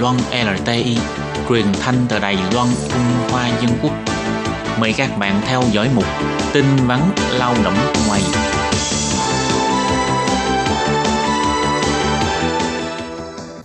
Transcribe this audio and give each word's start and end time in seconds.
Loan 0.00 0.16
LTI, 0.16 0.96
truyền 1.48 1.64
thanh 1.80 1.94
từ 2.08 2.18
Đài 2.18 2.38
Loan, 2.54 2.68
Trung 2.88 3.30
Hoa 3.30 3.48
Dân 3.48 3.70
Quốc. 3.82 3.92
Mời 4.80 4.94
các 4.96 5.18
bạn 5.18 5.40
theo 5.46 5.62
dõi 5.72 5.88
mục 5.94 6.04
tin 6.52 6.64
vắn 6.86 7.00
lao 7.38 7.54
động 7.64 7.74
ngoài. 8.08 8.20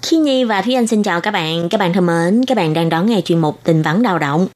Khi 0.01 0.17
Nhi 0.17 0.43
và 0.43 0.61
Thúy 0.61 0.73
Anh 0.73 0.87
xin 0.87 1.03
chào 1.03 1.21
các 1.21 1.31
bạn. 1.31 1.69
Các 1.69 1.79
bạn 1.79 1.93
thân 1.93 2.05
mến, 2.05 2.45
các 2.47 2.57
bạn 2.57 2.73
đang 2.73 2.89
đón 2.89 3.05
nghe 3.05 3.21
chuyên 3.21 3.39
mục 3.39 3.63
tin 3.63 3.81
vắn 3.81 4.01
lao 4.01 4.19
động. 4.19 4.47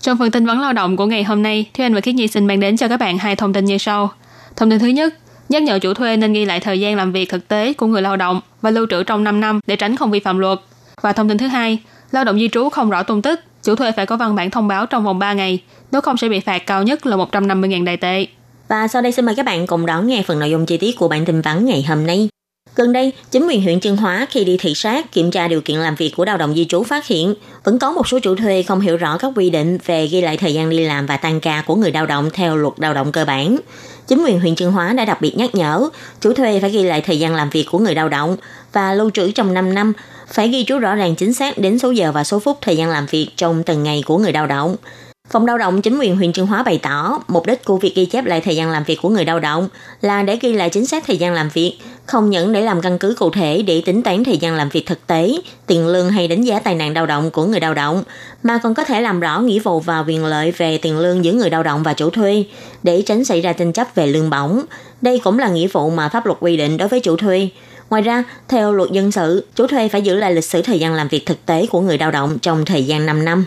Trong 0.00 0.18
phần 0.18 0.30
tin 0.30 0.46
vấn 0.46 0.60
lao 0.60 0.72
động 0.72 0.96
của 0.96 1.06
ngày 1.06 1.24
hôm 1.24 1.42
nay, 1.42 1.70
Thúy 1.74 1.84
Anh 1.84 1.94
và 1.94 2.00
Khiết 2.00 2.14
Nhi 2.14 2.28
xin 2.28 2.46
mang 2.46 2.60
đến 2.60 2.76
cho 2.76 2.88
các 2.88 3.00
bạn 3.00 3.18
hai 3.18 3.36
thông 3.36 3.52
tin 3.52 3.64
như 3.64 3.78
sau. 3.78 4.10
Thông 4.56 4.70
tin 4.70 4.78
thứ 4.78 4.86
nhất, 4.86 5.14
nhắc 5.48 5.62
nhở 5.62 5.78
chủ 5.78 5.94
thuê 5.94 6.16
nên 6.16 6.32
ghi 6.32 6.44
lại 6.44 6.60
thời 6.60 6.80
gian 6.80 6.96
làm 6.96 7.12
việc 7.12 7.28
thực 7.28 7.48
tế 7.48 7.72
của 7.72 7.86
người 7.86 8.02
lao 8.02 8.16
động 8.16 8.40
và 8.62 8.70
lưu 8.70 8.86
trữ 8.90 9.02
trong 9.02 9.24
5 9.24 9.40
năm 9.40 9.60
để 9.66 9.76
tránh 9.76 9.96
không 9.96 10.10
vi 10.10 10.20
phạm 10.20 10.38
luật. 10.38 10.58
Và 11.02 11.12
thông 11.12 11.28
tin 11.28 11.38
thứ 11.38 11.46
hai, 11.46 11.82
lao 12.10 12.24
động 12.24 12.38
di 12.38 12.48
trú 12.48 12.68
không 12.68 12.90
rõ 12.90 13.02
tung 13.02 13.22
tích, 13.22 13.40
chủ 13.62 13.74
thuê 13.74 13.92
phải 13.92 14.06
có 14.06 14.16
văn 14.16 14.34
bản 14.34 14.50
thông 14.50 14.68
báo 14.68 14.86
trong 14.86 15.04
vòng 15.04 15.18
3 15.18 15.32
ngày, 15.32 15.62
nếu 15.92 16.00
không 16.00 16.16
sẽ 16.16 16.28
bị 16.28 16.40
phạt 16.40 16.58
cao 16.66 16.82
nhất 16.82 17.06
là 17.06 17.16
150.000 17.16 17.84
đại 17.84 17.96
tệ. 17.96 18.26
Và 18.68 18.88
sau 18.88 19.02
đây 19.02 19.12
xin 19.12 19.24
mời 19.24 19.34
các 19.34 19.46
bạn 19.46 19.66
cùng 19.66 19.86
đón 19.86 20.06
nghe 20.06 20.22
phần 20.26 20.38
nội 20.38 20.50
dung 20.50 20.66
chi 20.66 20.76
tiết 20.76 20.96
của 20.98 21.08
bản 21.08 21.24
tin 21.24 21.40
vắn 21.40 21.64
ngày 21.64 21.84
hôm 21.88 22.06
nay. 22.06 22.28
Gần 22.76 22.92
đây, 22.92 23.12
chính 23.30 23.46
quyền 23.46 23.62
huyện 23.62 23.80
Trương 23.80 23.96
Hóa 23.96 24.26
khi 24.30 24.44
đi 24.44 24.56
thị 24.56 24.74
sát 24.74 25.12
kiểm 25.12 25.30
tra 25.30 25.48
điều 25.48 25.60
kiện 25.60 25.76
làm 25.76 25.94
việc 25.94 26.12
của 26.16 26.24
lao 26.24 26.36
động 26.36 26.54
di 26.54 26.64
trú 26.64 26.82
phát 26.82 27.06
hiện 27.06 27.34
vẫn 27.64 27.78
có 27.78 27.92
một 27.92 28.08
số 28.08 28.18
chủ 28.18 28.34
thuê 28.34 28.62
không 28.62 28.80
hiểu 28.80 28.96
rõ 28.96 29.18
các 29.18 29.32
quy 29.36 29.50
định 29.50 29.78
về 29.86 30.06
ghi 30.06 30.20
lại 30.20 30.36
thời 30.36 30.54
gian 30.54 30.70
đi 30.70 30.80
làm 30.80 31.06
và 31.06 31.16
tăng 31.16 31.40
ca 31.40 31.62
của 31.66 31.76
người 31.76 31.92
lao 31.92 32.06
động 32.06 32.30
theo 32.32 32.56
luật 32.56 32.74
lao 32.76 32.94
động 32.94 33.12
cơ 33.12 33.24
bản. 33.24 33.56
Chính 34.06 34.24
quyền 34.24 34.40
huyện 34.40 34.54
Trương 34.54 34.72
Hóa 34.72 34.92
đã 34.92 35.04
đặc 35.04 35.20
biệt 35.20 35.36
nhắc 35.36 35.54
nhở 35.54 35.88
chủ 36.20 36.32
thuê 36.32 36.60
phải 36.60 36.70
ghi 36.70 36.82
lại 36.82 37.00
thời 37.00 37.18
gian 37.18 37.34
làm 37.34 37.50
việc 37.50 37.66
của 37.70 37.78
người 37.78 37.94
lao 37.94 38.08
động 38.08 38.36
và 38.72 38.94
lưu 38.94 39.10
trữ 39.10 39.30
trong 39.30 39.54
5 39.54 39.74
năm, 39.74 39.92
phải 40.28 40.48
ghi 40.48 40.64
chú 40.64 40.78
rõ 40.78 40.94
ràng 40.94 41.14
chính 41.14 41.32
xác 41.32 41.58
đến 41.58 41.78
số 41.78 41.90
giờ 41.90 42.12
và 42.12 42.24
số 42.24 42.38
phút 42.38 42.58
thời 42.60 42.76
gian 42.76 42.90
làm 42.90 43.06
việc 43.06 43.28
trong 43.36 43.62
từng 43.62 43.82
ngày 43.82 44.02
của 44.06 44.18
người 44.18 44.32
lao 44.32 44.46
động. 44.46 44.76
Phòng 45.30 45.46
lao 45.46 45.58
động 45.58 45.82
chính 45.82 45.98
quyền 45.98 46.16
huyện 46.16 46.32
Trương 46.32 46.46
Hóa 46.46 46.62
bày 46.62 46.78
tỏ, 46.82 47.18
mục 47.28 47.46
đích 47.46 47.64
của 47.64 47.76
việc 47.76 47.94
ghi 47.94 48.06
chép 48.06 48.24
lại 48.24 48.40
thời 48.40 48.56
gian 48.56 48.70
làm 48.70 48.84
việc 48.84 48.98
của 49.02 49.08
người 49.08 49.24
lao 49.24 49.40
động 49.40 49.68
là 50.00 50.22
để 50.22 50.38
ghi 50.40 50.52
lại 50.52 50.70
chính 50.70 50.86
xác 50.86 51.06
thời 51.06 51.16
gian 51.16 51.34
làm 51.34 51.48
việc, 51.48 51.78
không 52.10 52.30
những 52.30 52.52
để 52.52 52.62
làm 52.62 52.80
căn 52.80 52.98
cứ 52.98 53.14
cụ 53.18 53.30
thể 53.30 53.62
để 53.62 53.82
tính 53.84 54.02
toán 54.02 54.24
thời 54.24 54.38
gian 54.38 54.54
làm 54.54 54.68
việc 54.68 54.86
thực 54.86 55.06
tế, 55.06 55.32
tiền 55.66 55.86
lương 55.86 56.10
hay 56.10 56.28
đánh 56.28 56.42
giá 56.42 56.60
tài 56.60 56.74
nạn 56.74 56.94
lao 56.94 57.06
động 57.06 57.30
của 57.30 57.44
người 57.44 57.60
lao 57.60 57.74
động, 57.74 58.04
mà 58.42 58.58
còn 58.58 58.74
có 58.74 58.84
thể 58.84 59.00
làm 59.00 59.20
rõ 59.20 59.40
nghĩa 59.40 59.58
vụ 59.58 59.80
và 59.80 60.04
quyền 60.06 60.24
lợi 60.24 60.52
về 60.52 60.78
tiền 60.78 60.98
lương 60.98 61.24
giữa 61.24 61.32
người 61.32 61.50
lao 61.50 61.62
động 61.62 61.82
và 61.82 61.92
chủ 61.92 62.10
thuê, 62.10 62.44
để 62.82 63.02
tránh 63.02 63.24
xảy 63.24 63.40
ra 63.40 63.52
tranh 63.52 63.72
chấp 63.72 63.94
về 63.94 64.06
lương 64.06 64.30
bổng. 64.30 64.60
Đây 65.02 65.18
cũng 65.18 65.38
là 65.38 65.48
nghĩa 65.48 65.66
vụ 65.66 65.90
mà 65.90 66.08
pháp 66.08 66.26
luật 66.26 66.38
quy 66.40 66.56
định 66.56 66.76
đối 66.76 66.88
với 66.88 67.00
chủ 67.00 67.16
thuê. 67.16 67.48
Ngoài 67.90 68.02
ra, 68.02 68.24
theo 68.48 68.72
luật 68.72 68.90
dân 68.90 69.12
sự, 69.12 69.46
chủ 69.56 69.66
thuê 69.66 69.88
phải 69.88 70.02
giữ 70.02 70.16
lại 70.16 70.34
lịch 70.34 70.44
sử 70.44 70.62
thời 70.62 70.78
gian 70.78 70.94
làm 70.94 71.08
việc 71.08 71.26
thực 71.26 71.46
tế 71.46 71.66
của 71.70 71.80
người 71.80 71.98
lao 71.98 72.10
động 72.10 72.38
trong 72.42 72.64
thời 72.64 72.84
gian 72.84 73.06
5 73.06 73.24
năm. 73.24 73.44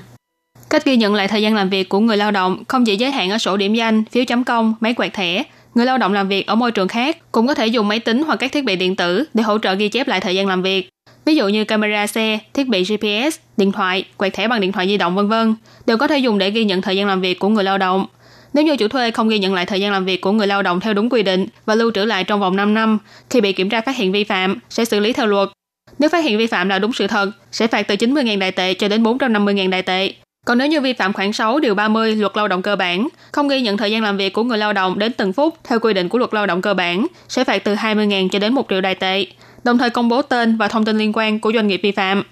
Cách 0.70 0.86
ghi 0.86 0.98
nhận 0.98 1.16
lại 1.16 1.28
thời 1.28 1.42
gian 1.42 1.56
làm 1.56 1.70
việc 1.70 1.90
của 1.90 2.00
người 2.00 2.18
lao 2.18 2.32
động 2.32 2.64
không 2.68 2.86
chỉ 2.86 2.96
giới 2.96 3.12
hạn 3.12 3.30
ở 3.30 3.38
sổ 3.38 3.58
điểm 3.58 3.74
danh, 3.74 4.04
phiếu 4.12 4.26
chấm 4.26 4.44
công, 4.44 4.76
máy 4.80 4.94
quẹt 4.94 5.14
thẻ. 5.14 5.44
Người 5.76 5.86
lao 5.86 5.98
động 5.98 6.14
làm 6.14 6.28
việc 6.28 6.48
ở 6.48 6.56
môi 6.56 6.72
trường 6.72 6.88
khác 6.88 7.18
cũng 7.32 7.48
có 7.48 7.54
thể 7.54 7.68
dùng 7.68 7.88
máy 7.88 8.00
tính 8.00 8.24
hoặc 8.24 8.36
các 8.36 8.52
thiết 8.52 8.66
bị 8.66 8.76
điện 8.76 8.96
tử 8.96 9.24
để 9.34 9.44
hỗ 9.44 9.58
trợ 9.58 9.74
ghi 9.74 9.90
chép 9.90 10.08
lại 10.08 10.20
thời 10.20 10.36
gian 10.36 10.48
làm 10.48 10.62
việc. 10.62 10.90
Ví 11.26 11.36
dụ 11.36 11.48
như 11.48 11.64
camera 11.64 12.08
xe, 12.08 12.40
thiết 12.54 12.68
bị 12.68 12.84
GPS, 12.84 13.40
điện 13.58 13.72
thoại, 13.72 14.06
quẹt 14.18 14.34
thẻ 14.34 14.48
bằng 14.48 14.62
điện 14.62 14.72
thoại 14.72 14.88
di 14.88 14.98
động 14.98 15.16
vân 15.16 15.28
vân 15.28 15.56
đều 15.86 15.98
có 15.98 16.08
thể 16.08 16.18
dùng 16.18 16.38
để 16.38 16.50
ghi 16.50 16.66
nhận 16.66 16.82
thời 16.82 16.98
gian 16.98 17.08
làm 17.08 17.22
việc 17.22 17.40
của 17.40 17.50
người 17.50 17.64
lao 17.64 17.78
động. 17.78 18.06
Nếu 18.54 18.66
như 18.66 18.78
chủ 18.78 18.88
thuê 18.88 19.12
không 19.12 19.30
ghi 19.30 19.40
nhận 19.40 19.54
lại 19.54 19.66
thời 19.66 19.82
gian 19.82 19.92
làm 19.92 20.06
việc 20.06 20.22
của 20.22 20.32
người 20.32 20.48
lao 20.48 20.62
động 20.62 20.80
theo 20.80 20.94
đúng 20.94 21.10
quy 21.10 21.24
định 21.24 21.48
và 21.66 21.76
lưu 21.76 21.92
trữ 21.92 22.06
lại 22.06 22.24
trong 22.24 22.40
vòng 22.40 22.56
5 22.56 22.74
năm, 22.74 22.98
khi 23.30 23.42
bị 23.42 23.54
kiểm 23.54 23.70
tra 23.70 23.82
phát 23.82 23.96
hiện 23.96 24.12
vi 24.12 24.24
phạm, 24.24 24.60
sẽ 24.70 24.86
xử 24.86 25.00
lý 25.00 25.14
theo 25.14 25.26
luật. 25.26 25.50
Nếu 26.00 26.10
phát 26.10 26.24
hiện 26.24 26.38
vi 26.38 26.48
phạm 26.48 26.70
là 26.70 26.80
đúng 26.80 26.94
sự 26.94 27.08
thật, 27.08 27.32
sẽ 27.52 27.68
phạt 27.68 27.88
từ 27.88 27.96
90.000 27.96 28.40
đại 28.40 28.52
tệ 28.52 28.74
cho 28.74 28.88
đến 28.88 29.04
450.000 29.04 29.70
đại 29.70 29.82
tệ. 29.82 30.14
Còn 30.46 30.58
nếu 30.58 30.68
như 30.68 30.82
vi 30.82 30.94
phạm 30.94 31.14
khoảng 31.14 31.34
6 31.34 31.60
điều 31.60 31.76
30 31.76 32.16
luật 32.16 32.38
lao 32.38 32.48
động 32.48 32.62
cơ 32.62 32.76
bản, 32.76 33.08
không 33.32 33.48
ghi 33.48 33.62
nhận 33.62 33.78
thời 33.78 33.92
gian 33.92 34.04
làm 34.04 34.18
việc 34.18 34.34
của 34.34 34.44
người 34.44 34.58
lao 34.58 34.74
động 34.74 35.00
đến 35.00 35.14
từng 35.14 35.34
phút 35.34 35.56
theo 35.64 35.80
quy 35.80 35.94
định 35.94 36.10
của 36.10 36.18
luật 36.18 36.34
lao 36.34 36.46
động 36.46 36.62
cơ 36.62 36.74
bản, 36.74 37.08
sẽ 37.30 37.44
phạt 37.44 37.64
từ 37.64 37.76
20.000 37.76 38.30
cho 38.30 38.40
đến 38.40 38.54
1 38.54 38.66
triệu 38.70 38.82
đài 38.82 38.96
tệ, 38.96 39.26
đồng 39.64 39.78
thời 39.78 39.90
công 39.90 40.10
bố 40.10 40.22
tên 40.22 40.58
và 40.58 40.68
thông 40.68 40.86
tin 40.86 40.98
liên 40.98 41.12
quan 41.14 41.40
của 41.40 41.52
doanh 41.54 41.68
nghiệp 41.68 41.80
vi 41.84 41.92
phạm. 41.92 42.24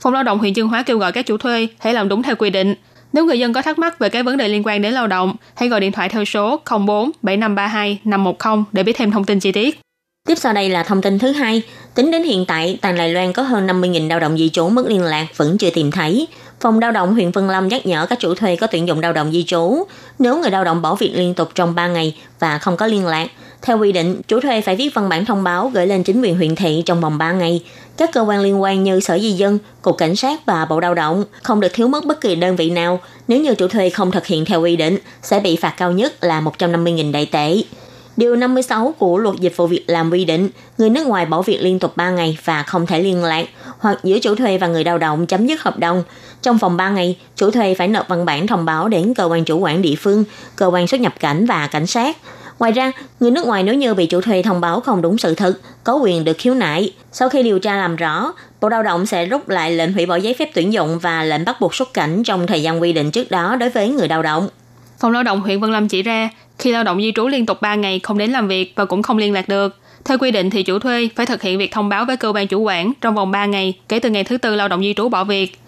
Phòng 0.00 0.12
lao 0.12 0.22
động 0.22 0.38
huyện 0.38 0.54
Chương 0.54 0.68
Hóa 0.68 0.82
kêu 0.82 0.98
gọi 0.98 1.12
các 1.12 1.26
chủ 1.26 1.36
thuê 1.36 1.68
hãy 1.78 1.94
làm 1.94 2.08
đúng 2.08 2.22
theo 2.22 2.36
quy 2.36 2.50
định. 2.50 2.74
Nếu 3.12 3.24
người 3.24 3.38
dân 3.38 3.52
có 3.52 3.62
thắc 3.62 3.78
mắc 3.78 3.98
về 3.98 4.08
các 4.08 4.24
vấn 4.24 4.36
đề 4.36 4.48
liên 4.48 4.62
quan 4.64 4.82
đến 4.82 4.92
lao 4.92 5.06
động, 5.06 5.36
hãy 5.54 5.68
gọi 5.68 5.80
điện 5.80 5.92
thoại 5.92 6.08
theo 6.08 6.24
số 6.24 6.60
04 6.86 7.10
7532 7.22 7.98
510 8.04 8.64
để 8.72 8.82
biết 8.82 8.96
thêm 8.96 9.10
thông 9.10 9.24
tin 9.24 9.40
chi 9.40 9.52
tiết. 9.52 9.80
Tiếp 10.28 10.34
sau 10.34 10.52
đây 10.52 10.68
là 10.68 10.82
thông 10.82 11.02
tin 11.02 11.18
thứ 11.18 11.32
hai. 11.32 11.62
Tính 11.94 12.10
đến 12.10 12.22
hiện 12.22 12.44
tại, 12.48 12.78
tại 12.80 12.92
Đài 12.92 13.08
Loan 13.08 13.32
có 13.32 13.42
hơn 13.42 13.66
50.000 13.66 14.08
lao 14.08 14.20
động 14.20 14.38
di 14.38 14.48
trú 14.48 14.68
mất 14.68 14.86
liên 14.86 15.02
lạc 15.02 15.26
vẫn 15.36 15.58
chưa 15.58 15.70
tìm 15.70 15.90
thấy. 15.90 16.26
Phòng 16.62 16.78
lao 16.78 16.92
động 16.92 17.14
huyện 17.14 17.30
Vân 17.30 17.48
Lâm 17.48 17.68
nhắc 17.68 17.86
nhở 17.86 18.06
các 18.06 18.18
chủ 18.18 18.34
thuê 18.34 18.56
có 18.56 18.66
tuyển 18.66 18.88
dụng 18.88 19.00
lao 19.00 19.12
động 19.12 19.32
di 19.32 19.44
trú. 19.44 19.84
Nếu 20.18 20.38
người 20.38 20.50
lao 20.50 20.64
động 20.64 20.82
bỏ 20.82 20.94
việc 20.94 21.12
liên 21.14 21.34
tục 21.34 21.48
trong 21.54 21.74
3 21.74 21.88
ngày 21.88 22.16
và 22.38 22.58
không 22.58 22.76
có 22.76 22.86
liên 22.86 23.06
lạc, 23.06 23.28
theo 23.62 23.78
quy 23.78 23.92
định, 23.92 24.20
chủ 24.28 24.40
thuê 24.40 24.60
phải 24.60 24.76
viết 24.76 24.94
văn 24.94 25.08
bản 25.08 25.24
thông 25.24 25.44
báo 25.44 25.70
gửi 25.74 25.86
lên 25.86 26.02
chính 26.02 26.22
quyền 26.22 26.36
huyện 26.36 26.54
thị 26.54 26.82
trong 26.86 27.00
vòng 27.00 27.18
3 27.18 27.32
ngày. 27.32 27.64
Các 27.96 28.12
cơ 28.12 28.20
quan 28.20 28.40
liên 28.40 28.62
quan 28.62 28.84
như 28.84 29.00
Sở 29.00 29.18
Di 29.18 29.32
dân, 29.32 29.58
Cục 29.82 29.98
Cảnh 29.98 30.16
sát 30.16 30.46
và 30.46 30.64
Bộ 30.64 30.80
Lao 30.80 30.94
động 30.94 31.24
không 31.42 31.60
được 31.60 31.72
thiếu 31.72 31.88
mất 31.88 32.04
bất 32.04 32.20
kỳ 32.20 32.34
đơn 32.34 32.56
vị 32.56 32.70
nào. 32.70 33.00
Nếu 33.28 33.40
như 33.40 33.54
chủ 33.54 33.68
thuê 33.68 33.90
không 33.90 34.10
thực 34.10 34.26
hiện 34.26 34.44
theo 34.44 34.60
quy 34.60 34.76
định, 34.76 34.98
sẽ 35.22 35.40
bị 35.40 35.56
phạt 35.56 35.74
cao 35.76 35.92
nhất 35.92 36.24
là 36.24 36.40
150.000 36.40 37.12
đại 37.12 37.26
tệ. 37.26 37.62
Điều 38.16 38.36
56 38.36 38.94
của 38.98 39.18
luật 39.18 39.36
dịch 39.36 39.56
vụ 39.56 39.66
việc 39.66 39.84
làm 39.86 40.10
quy 40.10 40.24
định, 40.24 40.48
người 40.78 40.90
nước 40.90 41.06
ngoài 41.06 41.26
bỏ 41.26 41.42
việc 41.42 41.58
liên 41.60 41.78
tục 41.78 41.96
3 41.96 42.10
ngày 42.10 42.38
và 42.44 42.62
không 42.62 42.86
thể 42.86 43.02
liên 43.02 43.24
lạc, 43.24 43.46
hoặc 43.78 43.98
giữa 44.04 44.18
chủ 44.18 44.34
thuê 44.34 44.58
và 44.58 44.66
người 44.66 44.84
lao 44.84 44.98
động 44.98 45.26
chấm 45.26 45.46
dứt 45.46 45.62
hợp 45.62 45.78
đồng. 45.78 46.04
Trong 46.42 46.58
vòng 46.58 46.76
3 46.76 46.90
ngày, 46.90 47.18
chủ 47.36 47.50
thuê 47.50 47.74
phải 47.74 47.88
nộp 47.88 48.08
văn 48.08 48.24
bản 48.24 48.46
thông 48.46 48.64
báo 48.64 48.88
đến 48.88 49.14
cơ 49.14 49.24
quan 49.24 49.44
chủ 49.44 49.58
quản 49.58 49.82
địa 49.82 49.94
phương, 49.94 50.24
cơ 50.56 50.66
quan 50.66 50.86
xuất 50.86 51.00
nhập 51.00 51.14
cảnh 51.20 51.46
và 51.46 51.66
cảnh 51.66 51.86
sát. 51.86 52.16
Ngoài 52.58 52.72
ra, 52.72 52.92
người 53.20 53.30
nước 53.30 53.46
ngoài 53.46 53.62
nếu 53.62 53.74
như 53.74 53.94
bị 53.94 54.06
chủ 54.06 54.20
thuê 54.20 54.42
thông 54.42 54.60
báo 54.60 54.80
không 54.80 55.02
đúng 55.02 55.18
sự 55.18 55.34
thật, 55.34 55.54
có 55.84 55.94
quyền 55.94 56.24
được 56.24 56.36
khiếu 56.38 56.54
nại. 56.54 56.92
Sau 57.12 57.28
khi 57.28 57.42
điều 57.42 57.58
tra 57.58 57.76
làm 57.76 57.96
rõ, 57.96 58.32
Bộ 58.60 58.68
Lao 58.68 58.82
động 58.82 59.06
sẽ 59.06 59.26
rút 59.26 59.48
lại 59.48 59.72
lệnh 59.72 59.92
hủy 59.92 60.06
bỏ 60.06 60.16
giấy 60.16 60.34
phép 60.38 60.50
tuyển 60.54 60.72
dụng 60.72 60.98
và 60.98 61.22
lệnh 61.22 61.44
bắt 61.44 61.60
buộc 61.60 61.74
xuất 61.74 61.94
cảnh 61.94 62.22
trong 62.22 62.46
thời 62.46 62.62
gian 62.62 62.80
quy 62.82 62.92
định 62.92 63.10
trước 63.10 63.30
đó 63.30 63.56
đối 63.56 63.70
với 63.70 63.88
người 63.88 64.08
lao 64.08 64.22
động. 64.22 64.48
Phòng 65.02 65.12
lao 65.12 65.22
động 65.22 65.40
huyện 65.40 65.60
Vân 65.60 65.72
Lâm 65.72 65.88
chỉ 65.88 66.02
ra, 66.02 66.30
khi 66.58 66.72
lao 66.72 66.84
động 66.84 67.02
di 67.02 67.12
trú 67.14 67.28
liên 67.28 67.46
tục 67.46 67.62
3 67.62 67.74
ngày 67.74 68.00
không 68.02 68.18
đến 68.18 68.30
làm 68.30 68.48
việc 68.48 68.72
và 68.76 68.84
cũng 68.84 69.02
không 69.02 69.18
liên 69.18 69.32
lạc 69.32 69.48
được, 69.48 69.76
theo 70.04 70.18
quy 70.18 70.30
định 70.30 70.50
thì 70.50 70.62
chủ 70.62 70.78
thuê 70.78 71.08
phải 71.16 71.26
thực 71.26 71.42
hiện 71.42 71.58
việc 71.58 71.72
thông 71.72 71.88
báo 71.88 72.04
với 72.04 72.16
cơ 72.16 72.32
quan 72.34 72.46
chủ 72.46 72.60
quản 72.60 72.92
trong 73.00 73.14
vòng 73.14 73.30
3 73.30 73.46
ngày 73.46 73.74
kể 73.88 73.98
từ 73.98 74.10
ngày 74.10 74.24
thứ 74.24 74.38
tư 74.38 74.56
lao 74.56 74.68
động 74.68 74.80
di 74.80 74.94
trú 74.94 75.08
bỏ 75.08 75.24
việc. 75.24 75.58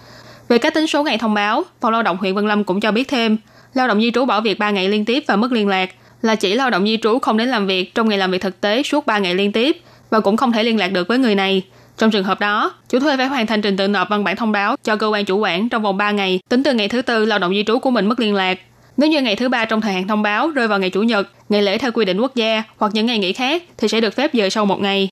Về 0.48 0.58
cách 0.58 0.74
tính 0.74 0.86
số 0.86 1.02
ngày 1.02 1.18
thông 1.18 1.34
báo, 1.34 1.62
Phòng 1.80 1.92
lao 1.92 2.02
động 2.02 2.16
huyện 2.16 2.34
Vân 2.34 2.48
Lâm 2.48 2.64
cũng 2.64 2.80
cho 2.80 2.92
biết 2.92 3.08
thêm, 3.08 3.36
lao 3.74 3.88
động 3.88 4.00
di 4.00 4.10
trú 4.10 4.24
bỏ 4.24 4.40
việc 4.40 4.58
3 4.58 4.70
ngày 4.70 4.88
liên 4.88 5.04
tiếp 5.04 5.24
và 5.26 5.36
mất 5.36 5.52
liên 5.52 5.68
lạc 5.68 5.90
là 6.22 6.34
chỉ 6.34 6.54
lao 6.54 6.70
động 6.70 6.84
di 6.84 6.98
trú 7.02 7.18
không 7.18 7.36
đến 7.36 7.48
làm 7.48 7.66
việc 7.66 7.94
trong 7.94 8.08
ngày 8.08 8.18
làm 8.18 8.30
việc 8.30 8.40
thực 8.40 8.60
tế 8.60 8.82
suốt 8.82 9.06
3 9.06 9.18
ngày 9.18 9.34
liên 9.34 9.52
tiếp 9.52 9.80
và 10.10 10.20
cũng 10.20 10.36
không 10.36 10.52
thể 10.52 10.62
liên 10.62 10.78
lạc 10.78 10.88
được 10.88 11.08
với 11.08 11.18
người 11.18 11.34
này. 11.34 11.62
Trong 11.98 12.10
trường 12.10 12.24
hợp 12.24 12.40
đó, 12.40 12.74
chủ 12.88 13.00
thuê 13.00 13.16
phải 13.16 13.26
hoàn 13.26 13.46
thành 13.46 13.62
trình 13.62 13.76
tự 13.76 13.88
nộp 13.88 14.08
văn 14.08 14.24
bản 14.24 14.36
thông 14.36 14.52
báo 14.52 14.76
cho 14.84 14.96
cơ 14.96 15.06
quan 15.06 15.24
chủ 15.24 15.38
quản 15.38 15.68
trong 15.68 15.82
vòng 15.82 15.96
3 15.96 16.10
ngày 16.10 16.40
tính 16.48 16.62
từ 16.62 16.74
ngày 16.74 16.88
thứ 16.88 17.02
tư 17.02 17.24
lao 17.24 17.38
động 17.38 17.52
di 17.54 17.64
trú 17.66 17.78
của 17.78 17.90
mình 17.90 18.06
mất 18.06 18.20
liên 18.20 18.34
lạc. 18.34 18.58
Nếu 18.96 19.10
như 19.10 19.22
ngày 19.22 19.36
thứ 19.36 19.48
ba 19.48 19.64
trong 19.64 19.80
thời 19.80 19.92
hạn 19.92 20.08
thông 20.08 20.22
báo 20.22 20.50
rơi 20.50 20.68
vào 20.68 20.78
ngày 20.78 20.90
chủ 20.90 21.02
nhật, 21.02 21.28
ngày 21.48 21.62
lễ 21.62 21.78
theo 21.78 21.92
quy 21.92 22.04
định 22.04 22.20
quốc 22.20 22.34
gia 22.34 22.62
hoặc 22.76 22.92
những 22.94 23.06
ngày 23.06 23.18
nghỉ 23.18 23.32
khác 23.32 23.62
thì 23.76 23.88
sẽ 23.88 24.00
được 24.00 24.14
phép 24.14 24.30
dời 24.34 24.50
sau 24.50 24.66
một 24.66 24.80
ngày. 24.80 25.08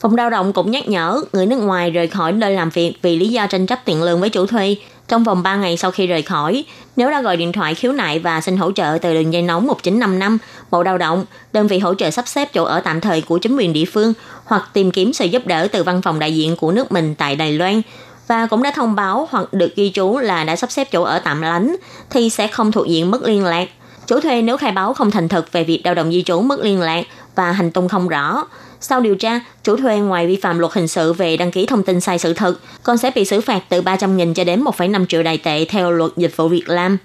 Phòng 0.00 0.16
lao 0.16 0.30
động 0.30 0.52
cũng 0.52 0.70
nhắc 0.70 0.88
nhở 0.88 1.22
người 1.32 1.46
nước 1.46 1.56
ngoài 1.56 1.90
rời 1.90 2.06
khỏi 2.06 2.32
nơi 2.32 2.54
làm 2.54 2.70
việc 2.70 2.94
vì 3.02 3.16
lý 3.16 3.28
do 3.28 3.46
tranh 3.46 3.66
chấp 3.66 3.78
tiền 3.84 4.02
lương 4.02 4.20
với 4.20 4.30
chủ 4.30 4.46
thuê 4.46 4.76
trong 5.08 5.24
vòng 5.24 5.42
3 5.42 5.56
ngày 5.56 5.76
sau 5.76 5.90
khi 5.90 6.06
rời 6.06 6.22
khỏi. 6.22 6.64
Nếu 6.96 7.10
đã 7.10 7.22
gọi 7.22 7.36
điện 7.36 7.52
thoại 7.52 7.74
khiếu 7.74 7.92
nại 7.92 8.18
và 8.18 8.40
xin 8.40 8.56
hỗ 8.56 8.72
trợ 8.72 8.98
từ 9.02 9.14
đường 9.14 9.32
dây 9.32 9.42
nóng 9.42 9.66
1955, 9.66 10.38
Bộ 10.70 10.82
Lao 10.82 10.98
động, 10.98 11.24
đơn 11.52 11.66
vị 11.66 11.78
hỗ 11.78 11.94
trợ 11.94 12.10
sắp 12.10 12.28
xếp 12.28 12.48
chỗ 12.52 12.64
ở 12.64 12.80
tạm 12.80 13.00
thời 13.00 13.20
của 13.20 13.38
chính 13.38 13.56
quyền 13.56 13.72
địa 13.72 13.84
phương 13.84 14.12
hoặc 14.44 14.70
tìm 14.72 14.90
kiếm 14.90 15.12
sự 15.12 15.24
giúp 15.24 15.46
đỡ 15.46 15.68
từ 15.72 15.82
văn 15.82 16.02
phòng 16.02 16.18
đại 16.18 16.36
diện 16.36 16.56
của 16.56 16.72
nước 16.72 16.92
mình 16.92 17.14
tại 17.14 17.36
Đài 17.36 17.52
Loan 17.52 17.82
và 18.28 18.46
cũng 18.46 18.62
đã 18.62 18.70
thông 18.70 18.94
báo 18.94 19.28
hoặc 19.30 19.52
được 19.52 19.76
ghi 19.76 19.88
chú 19.88 20.18
là 20.18 20.44
đã 20.44 20.56
sắp 20.56 20.70
xếp 20.70 20.88
chỗ 20.92 21.02
ở 21.02 21.18
tạm 21.18 21.42
lánh 21.42 21.76
thì 22.10 22.30
sẽ 22.30 22.48
không 22.48 22.72
thuộc 22.72 22.88
diện 22.88 23.10
mất 23.10 23.22
liên 23.22 23.44
lạc. 23.44 23.68
Chủ 24.06 24.20
thuê 24.20 24.42
nếu 24.42 24.56
khai 24.56 24.72
báo 24.72 24.94
không 24.94 25.10
thành 25.10 25.28
thực 25.28 25.52
về 25.52 25.64
việc 25.64 25.80
lao 25.84 25.94
động 25.94 26.12
di 26.12 26.22
trú 26.22 26.40
mất 26.40 26.60
liên 26.60 26.80
lạc 26.80 27.06
và 27.34 27.52
hành 27.52 27.70
tung 27.70 27.88
không 27.88 28.08
rõ, 28.08 28.46
sau 28.80 29.00
điều 29.00 29.14
tra, 29.14 29.40
chủ 29.64 29.76
thuê 29.76 29.98
ngoài 29.98 30.26
vi 30.26 30.36
phạm 30.36 30.58
luật 30.58 30.72
hình 30.72 30.88
sự 30.88 31.12
về 31.12 31.36
đăng 31.36 31.50
ký 31.50 31.66
thông 31.66 31.82
tin 31.82 32.00
sai 32.00 32.18
sự 32.18 32.34
thật, 32.34 32.54
còn 32.82 32.98
sẽ 32.98 33.10
bị 33.14 33.24
xử 33.24 33.40
phạt 33.40 33.62
từ 33.68 33.82
300.000 33.82 34.34
cho 34.34 34.44
đến 34.44 34.64
1,5 34.64 35.06
triệu 35.06 35.22
đài 35.22 35.38
tệ 35.38 35.64
theo 35.64 35.90
luật 35.90 36.10
dịch 36.16 36.36
vụ 36.36 36.48
Việt 36.48 36.64
Nam 36.68 36.98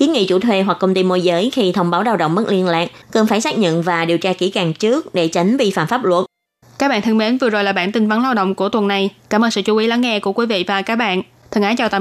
Kiến 0.00 0.12
nghị 0.12 0.26
chủ 0.26 0.38
thuê 0.38 0.62
hoặc 0.62 0.78
công 0.80 0.94
ty 0.94 1.02
môi 1.02 1.20
giới 1.20 1.50
khi 1.50 1.72
thông 1.72 1.90
báo 1.90 2.02
lao 2.02 2.16
động 2.16 2.34
mất 2.34 2.44
liên 2.48 2.66
lạc 2.66 2.90
cần 3.12 3.26
phải 3.26 3.40
xác 3.40 3.58
nhận 3.58 3.82
và 3.82 4.04
điều 4.04 4.18
tra 4.18 4.32
kỹ 4.32 4.50
càng 4.50 4.74
trước 4.74 5.14
để 5.14 5.28
tránh 5.28 5.56
vi 5.56 5.70
phạm 5.70 5.86
pháp 5.86 6.04
luật. 6.04 6.29
Các 6.80 6.88
bạn 6.88 7.02
thân 7.02 7.18
mến, 7.18 7.38
vừa 7.38 7.50
rồi 7.50 7.64
là 7.64 7.72
bản 7.72 7.92
tin 7.92 8.08
vắn 8.08 8.22
lao 8.22 8.34
động 8.34 8.54
của 8.54 8.68
tuần 8.68 8.88
này. 8.88 9.10
Cảm 9.30 9.44
ơn 9.44 9.50
sự 9.50 9.62
chú 9.62 9.76
ý 9.76 9.86
lắng 9.86 10.00
nghe 10.00 10.20
của 10.20 10.32
quý 10.32 10.46
vị 10.46 10.64
và 10.66 10.82
các 10.82 10.96
bạn. 10.96 11.22
Thân 11.50 11.62
ái 11.62 11.76
chào 11.76 11.88
tạm 11.88 11.96
biệt. 11.96 11.98